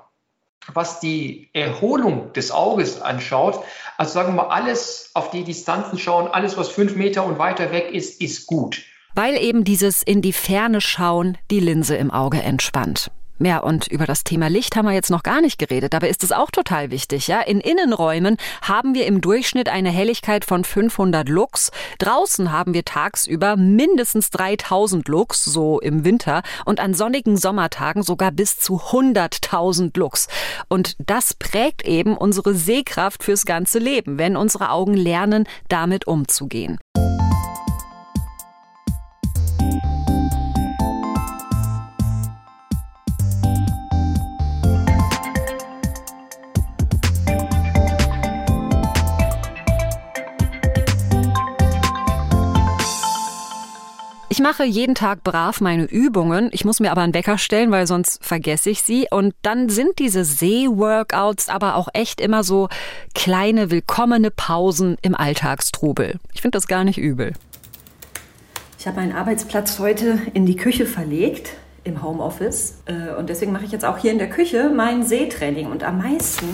[0.74, 3.58] Was die Erholung des Auges anschaut,
[3.96, 7.72] also sagen wir mal, alles auf die Distanzen schauen, alles, was fünf Meter und weiter
[7.72, 8.82] weg ist, ist gut.
[9.14, 13.10] Weil eben dieses in die Ferne schauen die Linse im Auge entspannt.
[13.40, 15.92] Ja, und über das Thema Licht haben wir jetzt noch gar nicht geredet.
[15.92, 17.40] Dabei ist es auch total wichtig, ja.
[17.40, 21.70] In Innenräumen haben wir im Durchschnitt eine Helligkeit von 500 Lux.
[21.98, 26.42] Draußen haben wir tagsüber mindestens 3000 Lux, so im Winter.
[26.64, 30.26] Und an sonnigen Sommertagen sogar bis zu 100.000 Lux.
[30.68, 36.78] Und das prägt eben unsere Sehkraft fürs ganze Leben, wenn unsere Augen lernen, damit umzugehen.
[54.38, 56.50] Ich mache jeden Tag brav meine Übungen.
[56.52, 59.08] Ich muss mir aber einen Wecker stellen, weil sonst vergesse ich sie.
[59.10, 62.68] Und dann sind diese See-Workouts aber auch echt immer so
[63.16, 66.20] kleine, willkommene Pausen im Alltagstrubel.
[66.32, 67.32] Ich finde das gar nicht übel.
[68.78, 72.74] Ich habe meinen Arbeitsplatz heute in die Küche verlegt im Homeoffice.
[72.86, 75.66] Äh, und deswegen mache ich jetzt auch hier in der Küche mein Seetraining.
[75.66, 76.46] Und am meisten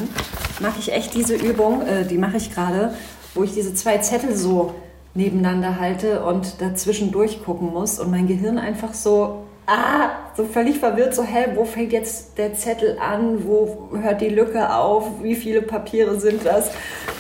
[0.59, 2.95] mache ich echt diese Übung, äh, die mache ich gerade,
[3.35, 4.75] wo ich diese zwei Zettel so
[5.15, 11.15] nebeneinander halte und dazwischen durchgucken muss und mein Gehirn einfach so, ah, so völlig verwirrt,
[11.15, 15.63] so, hä, wo fängt jetzt der Zettel an, wo hört die Lücke auf, wie viele
[15.63, 16.71] Papiere sind das?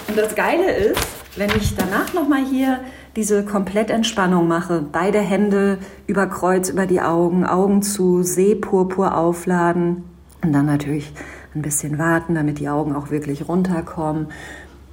[0.08, 1.00] Und das Geile ist,
[1.36, 2.80] wenn ich danach nochmal hier
[3.16, 10.04] diese Komplettentspannung mache, beide Hände über Kreuz, über die Augen, Augen zu, Sehpurpur aufladen
[10.42, 11.12] und dann natürlich
[11.54, 14.28] ein bisschen warten, damit die Augen auch wirklich runterkommen.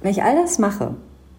[0.00, 0.94] Wenn ich all das mache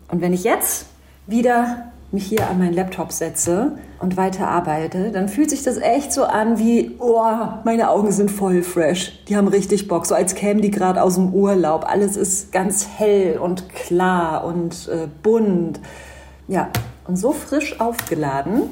[0.09, 0.87] und wenn ich jetzt
[1.27, 6.13] wieder mich hier an meinen Laptop setze und weiter arbeite, dann fühlt sich das echt
[6.13, 7.23] so an wie, oh,
[7.63, 9.23] meine Augen sind voll fresh.
[9.27, 11.85] Die haben richtig Bock, so als kämen die gerade aus dem Urlaub.
[11.89, 15.79] Alles ist ganz hell und klar und äh, bunt.
[16.47, 16.69] Ja,
[17.07, 18.69] und so frisch aufgeladen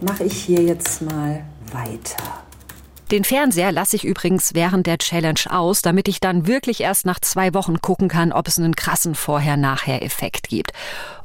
[0.00, 2.49] mache ich hier jetzt mal weiter.
[3.10, 7.18] Den Fernseher lasse ich übrigens während der Challenge aus, damit ich dann wirklich erst nach
[7.18, 10.72] zwei Wochen gucken kann, ob es einen krassen Vorher-Nachher-Effekt gibt.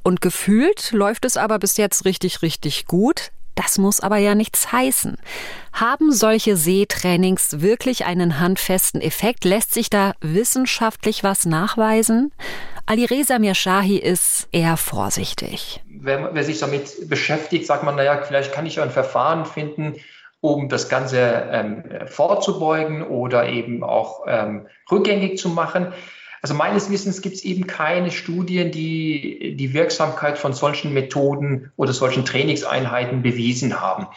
[0.01, 3.31] Und gefühlt läuft es aber bis jetzt richtig, richtig gut.
[3.53, 5.17] Das muss aber ja nichts heißen.
[5.73, 9.45] Haben solche Sehtrainings wirklich einen handfesten Effekt?
[9.45, 12.33] Lässt sich da wissenschaftlich was nachweisen?
[12.87, 15.83] Alireza Mirshahi ist eher vorsichtig.
[15.87, 19.95] Wer, wer sich damit beschäftigt, sagt man, naja, vielleicht kann ich ein Verfahren finden,
[20.51, 21.19] um das Ganze
[21.51, 25.93] ähm, vorzubeugen oder eben auch ähm, rückgängig zu machen.
[26.41, 31.91] Also meines Wissens gibt es eben keine Studien, die die Wirksamkeit von solchen Methoden oder
[31.91, 34.07] solchen Trainingseinheiten bewiesen haben.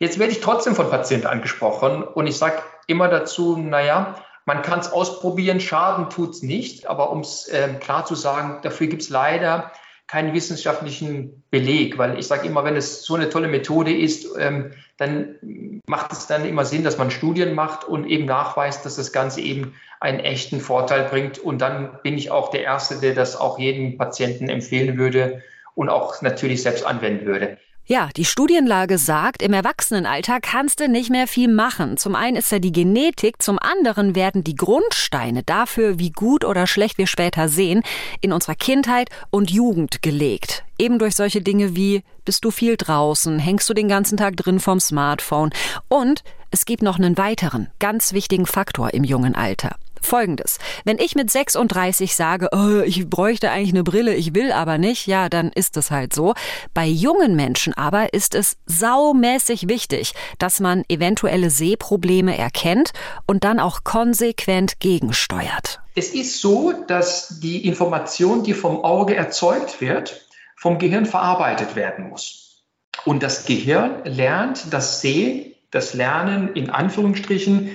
[0.00, 4.80] Jetzt werde ich trotzdem von Patienten angesprochen und ich sage immer dazu, naja, man kann
[4.80, 9.02] es ausprobieren, Schaden tut es nicht, aber um es äh, klar zu sagen, dafür gibt
[9.02, 9.70] es leider
[10.08, 14.72] keinen wissenschaftlichen Beleg, weil ich sage immer, wenn es so eine tolle Methode ist, ähm,
[14.96, 19.12] dann macht es dann immer Sinn, dass man Studien macht und eben nachweist, dass das
[19.12, 21.38] Ganze eben einen echten Vorteil bringt.
[21.38, 25.42] Und dann bin ich auch der Erste, der das auch jedem Patienten empfehlen würde
[25.74, 27.58] und auch natürlich selbst anwenden würde.
[27.90, 31.96] Ja, die Studienlage sagt, im Erwachsenenalter kannst du nicht mehr viel machen.
[31.96, 36.66] Zum einen ist da die Genetik, zum anderen werden die Grundsteine dafür, wie gut oder
[36.66, 37.82] schlecht wir später sehen,
[38.20, 40.64] in unserer Kindheit und Jugend gelegt.
[40.78, 44.60] Eben durch solche Dinge wie, bist du viel draußen, hängst du den ganzen Tag drin
[44.60, 45.48] vom Smartphone
[45.88, 49.76] und es gibt noch einen weiteren, ganz wichtigen Faktor im jungen Alter.
[50.00, 50.58] Folgendes.
[50.84, 55.06] Wenn ich mit 36 sage, oh, ich bräuchte eigentlich eine Brille, ich will aber nicht,
[55.06, 56.34] ja, dann ist es halt so.
[56.74, 62.92] Bei jungen Menschen aber ist es saumäßig wichtig, dass man eventuelle Sehprobleme erkennt
[63.26, 65.80] und dann auch konsequent gegensteuert.
[65.94, 72.08] Es ist so, dass die Information, die vom Auge erzeugt wird, vom Gehirn verarbeitet werden
[72.08, 72.62] muss.
[73.04, 77.70] Und das Gehirn lernt das Sehen, das Lernen in Anführungsstrichen,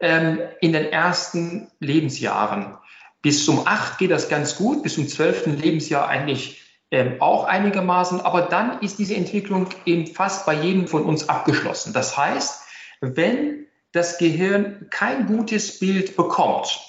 [0.00, 2.76] ähm, in den ersten Lebensjahren.
[3.22, 5.46] Bis zum 8 geht das ganz gut, bis zum 12.
[5.46, 11.04] Lebensjahr eigentlich ähm, auch einigermaßen, aber dann ist diese Entwicklung eben fast bei jedem von
[11.04, 11.92] uns abgeschlossen.
[11.92, 12.62] Das heißt,
[13.00, 16.80] wenn das Gehirn kein gutes Bild bekommt,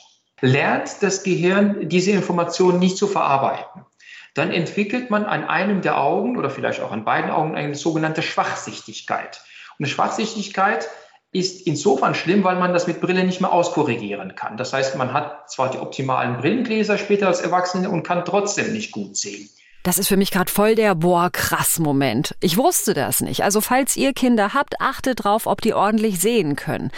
[0.42, 3.86] lernt das Gehirn diese Information nicht zu verarbeiten.
[4.34, 8.22] Dann entwickelt man an einem der Augen oder vielleicht auch an beiden Augen eine sogenannte
[8.22, 9.42] Schwachsichtigkeit.
[9.80, 10.90] Und Schwachsichtigkeit
[11.36, 14.56] ist insofern schlimm, weil man das mit Brille nicht mehr auskorrigieren kann.
[14.58, 18.92] Das heißt, man hat zwar die optimalen Brillengläser später als Erwachsene und kann trotzdem nicht
[18.92, 19.50] gut sehen.
[19.84, 22.36] Das ist für mich gerade voll der boah krass Moment.
[22.40, 23.44] Ich wusste das nicht.
[23.44, 26.90] Also falls ihr Kinder habt, achtet drauf, ob die ordentlich sehen können.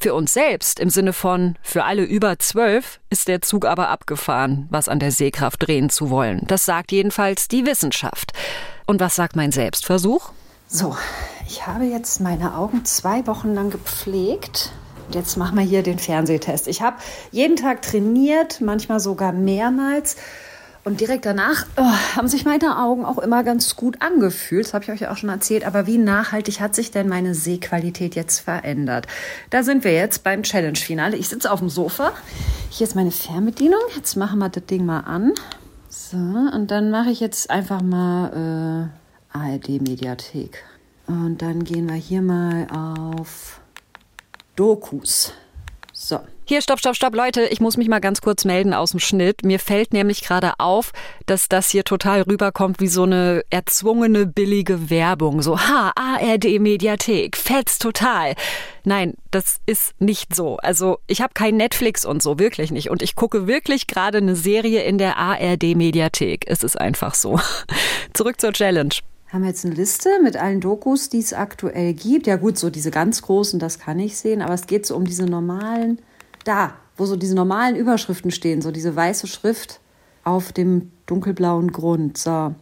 [0.00, 4.66] Für uns selbst im Sinne von für alle über zwölf ist der Zug aber abgefahren,
[4.70, 6.42] was an der Sehkraft drehen zu wollen.
[6.48, 8.32] Das sagt jedenfalls die Wissenschaft.
[8.86, 10.32] Und was sagt mein Selbstversuch?
[10.74, 10.96] So,
[11.46, 14.72] ich habe jetzt meine Augen zwei Wochen lang gepflegt
[15.12, 16.66] Jetzt machen wir hier den Fernsehtest.
[16.68, 16.96] Ich habe
[17.30, 20.16] jeden Tag trainiert, manchmal sogar mehrmals.
[20.84, 24.64] Und direkt danach oh, haben sich meine Augen auch immer ganz gut angefühlt.
[24.64, 25.66] Das habe ich euch ja auch schon erzählt.
[25.66, 29.06] Aber wie nachhaltig hat sich denn meine Sehqualität jetzt verändert?
[29.50, 31.16] Da sind wir jetzt beim Challenge-Finale.
[31.16, 32.12] Ich sitze auf dem Sofa.
[32.70, 33.82] Hier ist meine Fernbedienung.
[33.94, 35.34] Jetzt machen wir das Ding mal an.
[35.90, 39.01] So, und dann mache ich jetzt einfach mal äh,
[39.32, 40.64] ARD-Mediathek.
[41.06, 43.60] Und dann gehen wir hier mal auf
[44.56, 45.32] Dokus.
[45.92, 46.20] So.
[46.44, 49.44] Hier, stopp, stopp, stopp, Leute, ich muss mich mal ganz kurz melden aus dem Schnitt.
[49.44, 50.92] Mir fällt nämlich gerade auf,
[51.26, 55.40] dass das hier total rüberkommt wie so eine erzwungene, billige Werbung.
[55.42, 58.34] So, ha, ARD Mediathek, fetzt total.
[58.84, 60.56] Nein, das ist nicht so.
[60.56, 62.90] Also, ich habe kein Netflix und so, wirklich nicht.
[62.90, 66.44] Und ich gucke wirklich gerade eine Serie in der ARD Mediathek.
[66.48, 67.38] Es ist einfach so.
[68.12, 68.94] Zurück zur Challenge
[69.32, 72.26] haben wir jetzt eine Liste mit allen Dokus, die es aktuell gibt.
[72.26, 75.04] Ja gut, so diese ganz großen, das kann ich sehen, aber es geht so um
[75.04, 75.98] diese normalen
[76.44, 79.80] da, wo so diese normalen Überschriften stehen, so diese weiße Schrift
[80.24, 82.18] auf dem dunkelblauen Grund.
[82.18, 82.54] So.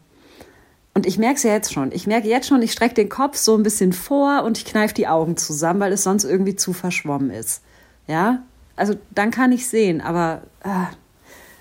[0.94, 1.92] Und ich merke es ja jetzt schon.
[1.92, 4.94] Ich merke jetzt schon, ich strecke den Kopf so ein bisschen vor und ich kneife
[4.94, 7.62] die Augen zusammen, weil es sonst irgendwie zu verschwommen ist.
[8.06, 8.42] Ja?
[8.76, 10.88] Also dann kann ich sehen, aber ah,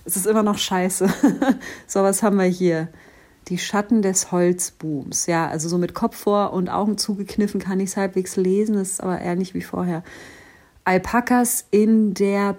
[0.06, 1.08] es ist immer noch scheiße.
[1.88, 2.89] so, was haben wir hier?
[3.49, 5.25] Die Schatten des Holzbooms.
[5.25, 8.75] Ja, also so mit Kopf vor und Augen zugekniffen kann ich es halbwegs lesen.
[8.75, 10.03] Das ist aber nicht wie vorher.
[10.83, 12.57] Alpakas in der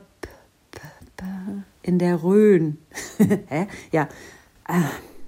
[1.83, 2.79] in der Rhön.
[3.93, 4.09] ja.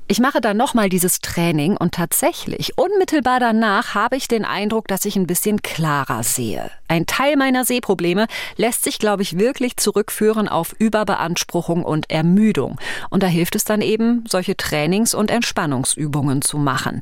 [0.08, 5.04] Ich mache dann nochmal dieses Training und tatsächlich, unmittelbar danach habe ich den Eindruck, dass
[5.04, 6.70] ich ein bisschen klarer sehe.
[6.88, 12.78] Ein Teil meiner Sehprobleme lässt sich, glaube ich, wirklich zurückführen auf Überbeanspruchung und Ermüdung.
[13.10, 17.00] Und da hilft es dann eben, solche Trainings- und Entspannungsübungen zu machen.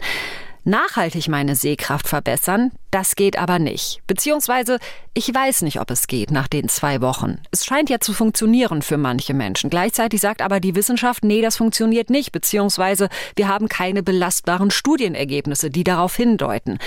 [0.64, 4.00] Nachhaltig meine Sehkraft verbessern, das geht aber nicht.
[4.06, 4.78] Beziehungsweise,
[5.14, 7.38] ich weiß nicht, ob es geht nach den zwei Wochen.
[7.50, 9.70] Es scheint ja zu funktionieren für manche Menschen.
[9.70, 12.32] Gleichzeitig sagt aber die Wissenschaft, nee, das funktioniert nicht.
[12.32, 16.78] Beziehungsweise, wir haben keine belastbaren Studienergebnisse, die darauf hindeuten.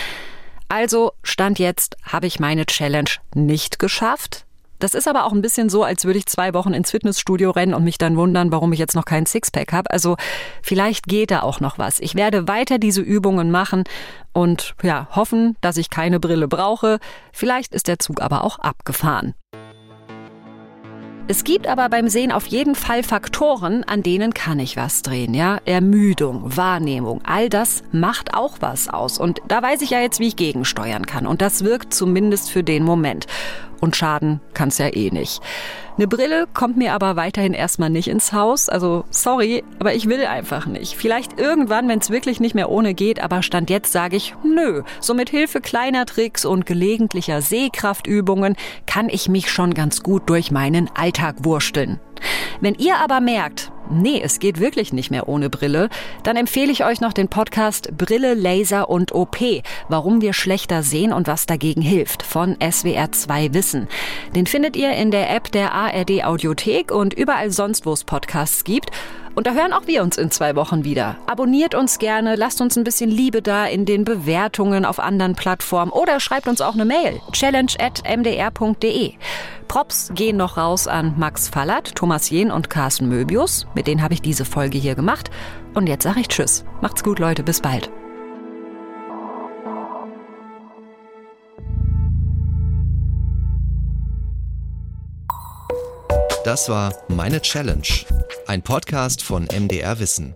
[0.69, 4.42] Also, Stand jetzt habe ich meine Challenge nicht geschafft.
[4.83, 7.73] Das ist aber auch ein bisschen so, als würde ich zwei Wochen ins Fitnessstudio rennen
[7.73, 9.89] und mich dann wundern, warum ich jetzt noch keinen Sixpack habe.
[9.89, 10.17] Also
[10.61, 12.01] vielleicht geht da auch noch was.
[12.01, 13.85] Ich werde weiter diese Übungen machen
[14.33, 16.99] und ja, hoffen, dass ich keine Brille brauche.
[17.31, 19.35] Vielleicht ist der Zug aber auch abgefahren.
[21.25, 25.33] Es gibt aber beim Sehen auf jeden Fall Faktoren, an denen kann ich was drehen,
[25.33, 25.57] ja?
[25.63, 29.19] Ermüdung, Wahrnehmung, all das macht auch was aus.
[29.19, 31.25] Und da weiß ich ja jetzt, wie ich gegensteuern kann.
[31.25, 33.27] Und das wirkt zumindest für den Moment.
[33.79, 35.41] Und schaden kann's ja eh nicht.
[35.95, 38.67] Eine Brille kommt mir aber weiterhin erstmal nicht ins Haus.
[38.67, 40.95] Also sorry, aber ich will einfach nicht.
[40.95, 44.81] Vielleicht irgendwann, wenn es wirklich nicht mehr ohne geht, aber Stand jetzt sage ich, nö.
[44.99, 48.55] So mit Hilfe kleiner Tricks und gelegentlicher Sehkraftübungen
[48.87, 51.99] kann ich mich schon ganz gut durch meinen Alltag wursteln.
[52.59, 55.89] Wenn ihr aber merkt, nee, es geht wirklich nicht mehr ohne Brille,
[56.23, 59.37] dann empfehle ich euch noch den Podcast Brille, Laser und OP,
[59.89, 63.87] warum wir schlechter sehen und was dagegen hilft von SWR2 Wissen.
[64.35, 68.63] Den findet ihr in der App der ARD Audiothek und überall sonst, wo es Podcasts
[68.63, 68.91] gibt.
[69.35, 71.15] Und da hören auch wir uns in zwei Wochen wieder.
[71.25, 75.91] Abonniert uns gerne, lasst uns ein bisschen Liebe da in den Bewertungen auf anderen Plattformen
[75.91, 77.19] oder schreibt uns auch eine Mail.
[77.31, 79.13] challenge at mdr.de.
[79.73, 83.65] Props gehen noch raus an Max Fallert, Thomas Jehn und Carsten Möbius.
[83.73, 85.31] Mit denen habe ich diese Folge hier gemacht.
[85.73, 86.63] Und jetzt sage ich Tschüss.
[86.81, 87.41] Macht's gut, Leute.
[87.41, 87.89] Bis bald.
[96.45, 97.81] Das war Meine Challenge,
[98.45, 100.35] ein Podcast von MDR Wissen.